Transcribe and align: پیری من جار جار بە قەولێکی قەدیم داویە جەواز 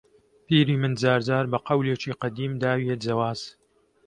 پیری 0.45 0.75
من 0.81 0.93
جار 1.01 1.19
جار 1.27 1.45
بە 1.51 1.57
قەولێکی 1.67 2.17
قەدیم 2.21 2.53
داویە 2.61 2.95
جەواز 3.05 3.41